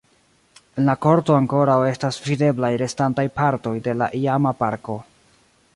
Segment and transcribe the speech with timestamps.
[0.81, 4.97] En la korto ankoraŭ estas videblaj restantaj partoj de la iama parko.